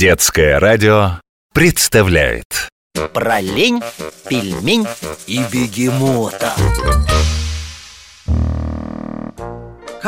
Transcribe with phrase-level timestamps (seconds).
[0.00, 1.20] Детское радио
[1.52, 2.70] представляет.
[3.12, 3.82] Про лень,
[4.30, 4.86] пельмень
[5.26, 6.54] и бегемота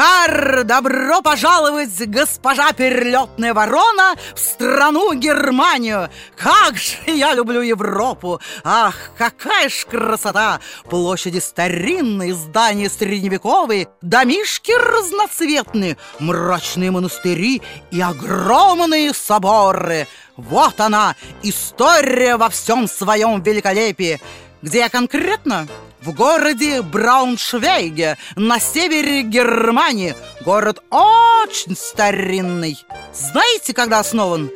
[0.03, 6.09] Кар, добро пожаловать, госпожа перелетная ворона, в страну Германию!
[6.37, 8.41] Как же я люблю Европу!
[8.65, 10.59] Ах, какая ж красота!
[10.91, 20.09] Площади старинные, здания средневековые, домишки разноцветные, мрачные монастыри и огромные соборы.
[20.37, 21.15] Вот она,
[21.45, 24.21] история во всем своем великолепии.
[24.63, 25.69] Где я конкретно?
[26.05, 30.17] В городе Брауншвейге на севере Германии.
[30.45, 32.77] Город очень старинный.
[33.13, 34.51] Знаете, когда основан?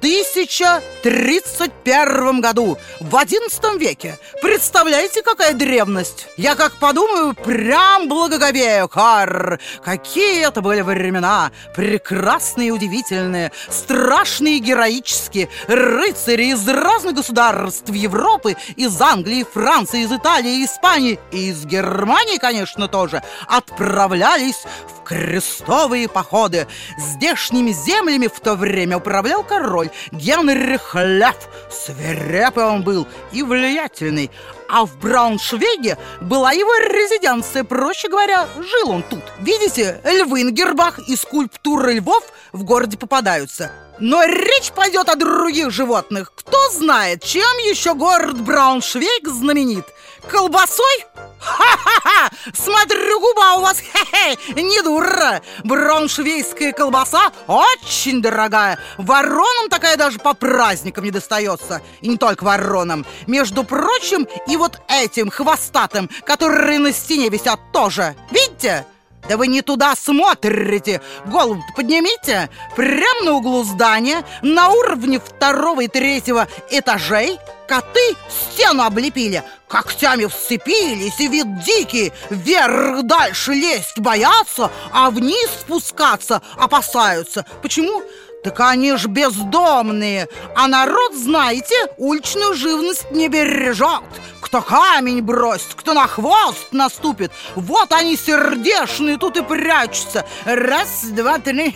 [0.00, 4.18] 1031 году, в 11 веке.
[4.60, 6.26] Представляете, какая древность?
[6.36, 9.58] Я как подумаю, прям благоговею, Кар.
[9.82, 15.48] Какие это были времена, прекрасные и удивительные, страшные и героические.
[15.66, 22.86] Рыцари из разных государств Европы, из Англии, Франции, из Италии, Испании и из Германии, конечно,
[22.86, 26.66] тоже, отправлялись в крестовые походы.
[26.98, 31.48] Здешними землями в то время управлял король Генрих Лев.
[31.70, 34.30] Свирепый он был и влиятельный.
[34.68, 39.22] А в Брауншвейге была его резиденция, проще говоря, жил он тут.
[39.40, 43.72] Видите, львы на гербах и скульптуры львов в городе попадаются.
[43.98, 46.32] Но речь пойдет о других животных.
[46.34, 49.86] Кто знает, чем еще город Брауншвейг знаменит?
[50.28, 51.04] Колбасой?
[51.40, 52.30] Ха-ха-ха!
[52.54, 55.40] Смотрю, губа у вас, хе-хе, не дура!
[55.64, 58.78] Брауншвейская колбаса очень дорогая.
[58.98, 61.80] Воронам такая даже по праздникам не достается.
[62.00, 63.06] И не только воронам.
[63.26, 68.14] Между прочим, и вот этим хвостатым, которые на стене висят тоже.
[68.30, 68.84] Видите?
[69.28, 71.00] Да вы не туда смотрите!
[71.26, 72.48] Голову поднимите!
[72.74, 81.20] Прямо на углу здания, на уровне второго и третьего этажей, коты стену облепили, когтями вцепились
[81.20, 87.46] и вид дикий, вверх дальше лезть боятся, а вниз спускаться опасаются.
[87.62, 88.02] Почему?
[88.42, 94.02] Так они ж бездомные, а народ, знаете, уличную живность не бережет.
[94.50, 100.26] Кто камень бросит, кто на хвост наступит, вот они сердешные тут и прячутся.
[100.44, 101.72] Раз, два, три,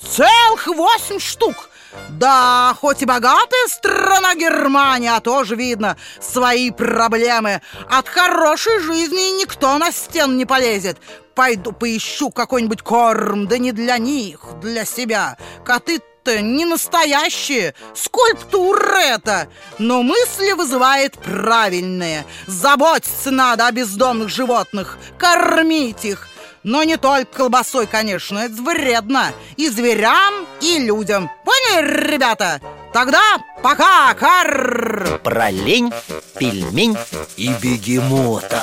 [0.00, 1.68] целых восемь штук.
[2.08, 7.60] Да, хоть и богатая страна Германия, а тоже видно свои проблемы.
[7.90, 10.96] От хорошей жизни никто на стену не полезет.
[11.34, 15.36] Пойду поищу какой-нибудь корм, да не для них, для себя.
[16.24, 19.48] Коты-то не настоящие, скульптура это.
[19.78, 22.24] Но мысли вызывает правильные.
[22.46, 26.28] Заботиться надо о бездомных животных, кормить их.
[26.62, 31.30] Но не только колбасой, конечно, это вредно и зверям, и людям.
[31.44, 32.60] Поняли, ребята?
[32.92, 33.20] Тогда
[33.62, 35.20] пока, кар!
[35.22, 35.92] Про лень,
[36.38, 36.96] пельмень
[37.36, 38.62] и бегемота